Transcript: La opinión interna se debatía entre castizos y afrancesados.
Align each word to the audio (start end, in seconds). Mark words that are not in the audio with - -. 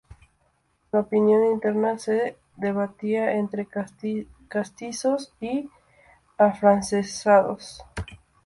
La 0.91 1.01
opinión 1.01 1.45
interna 1.45 1.99
se 1.99 2.35
debatía 2.57 3.33
entre 3.33 3.67
castizos 3.67 5.31
y 5.39 5.69
afrancesados. 6.39 7.83